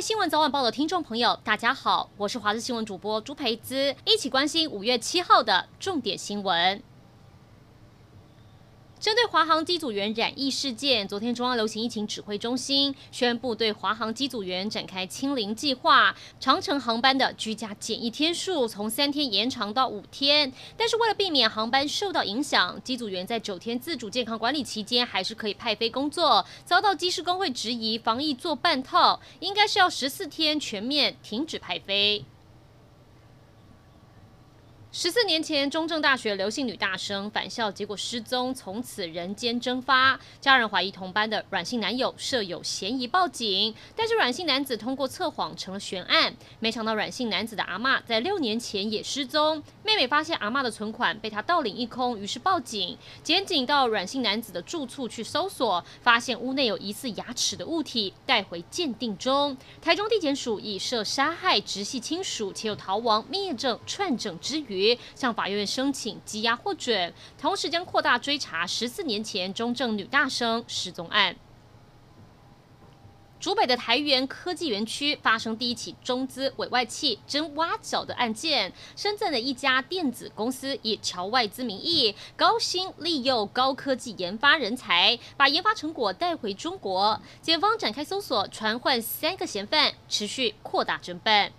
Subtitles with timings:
[0.00, 6.80] 新闻早晚报的听众朋友，大家好，我是华视新闻主播朱培姿，一起关心五月七号的重点新闻。
[9.00, 20.52] 针对华航机组员染疫事件，昨天中央流行疫情指挥中心宣布对华航机组员展开清零计划，长程航班的居家检疫天数从三天延长到五天。
[20.76, 32.24] 但是为了避免航班受到影响，机组员在九天自主健康管理期间还是可以派飞工作，遭到机师工会质疑防疫做半套，应该是要十四天全面停止派飞。
[34.90, 40.18] 十四年前，中正大学刘姓女大生返校，结果失踪，从此人间蒸发。
[40.40, 43.74] 家人怀疑同班的阮姓男友设有嫌疑，报警。
[43.94, 46.34] 但是阮姓男子通过测谎成了悬案。
[46.58, 52.96] 没想到阮姓男子的阿嬷在六年前也失踪，妹妹发现阿嬷的存款被他盗领一空，于是报警。
[53.22, 59.54] 检警到阮姓男子的住处去搜索，发现屋内有疑似牙齿的物体，带回鉴定中。
[59.82, 64.77] 台中地检署以涉杀害直系亲属且有逃亡灭证串证之余
[65.14, 71.36] 向法院申请羁押获准，同时将扩大追查十四年前中正女大生失踪案。
[73.40, 87.22] 竹北的台元科技园区发生第一起中资委外企真挖角的案件，深圳的一家电子公司以侨外资名义，高薪利诱高科技研发人才，把研发成果带回中国。
[87.40, 91.52] 检方展开搜索，传唤三个嫌犯，持续扩大侦办。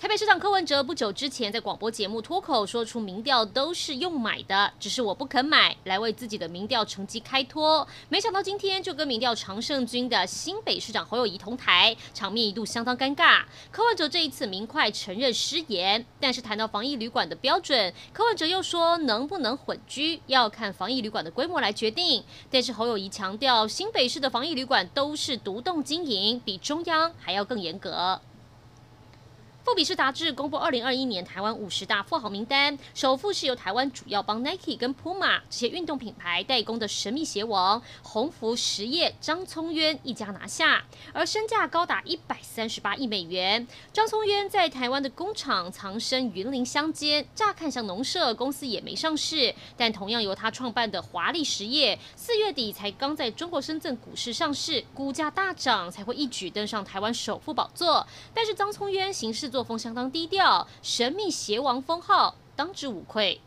[0.00, 7.86] 台北市长柯文哲不久之前在广播节目脱口说出民调都是用买的，只是我不肯买，来为自己的民调成绩开脱。
[8.08, 13.42] 没想到今天就跟民调常胜军的新北市长侯友谊同台，场面一度相当尴尬。
[13.70, 22.24] 柯文哲这一次明快承认失言，但是谈到防疫旅馆的标准，柯文哲又说能不能混居要看防疫旅馆的规模来决定。
[22.50, 28.22] 但是侯友宜强调，新北市的防疫旅馆都是独栋经营，比中央还要更严格。
[29.70, 43.64] 富比士杂志公布二零二一年台湾五十大富豪名单，首富是由台湾主要帮 Nike 跟 Puma 这些运动品牌代工的神秘鞋王鸿福实业张聪渊一家拿下，而身价高达一百三十八亿美元。
[43.92, 58.04] 张聪渊在台湾的工厂藏身云林乡间，乍看像农舍，公司也没上市，但同样由他创办的华丽实业，四月底才刚在中国深圳股市上市，股价大涨，才会一举登上台湾首富宝座。
[58.34, 63.42] 但是张聪渊行事做作风相当低调，神秘邪王封号当之无愧。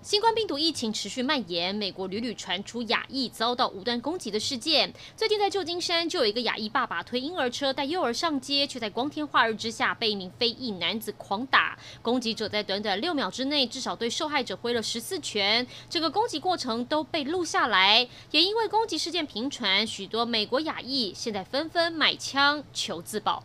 [0.00, 4.92] 新冠病毒疫情持续蔓延，美国屡屡传出亚裔遭到无端攻击的事件。
[5.16, 11.76] 最近在旧金山就有一个亚裔爸爸推婴儿车带幼儿上街，却在光天化日之下被一名非裔男子狂打。
[12.00, 18.08] 攻击者在短短六秒之内至少对受害者挥了十四拳，整个攻击过程都被录下来。
[18.30, 23.44] 也因为攻击事件频传，许多美国亚裔现在纷纷买枪求自保。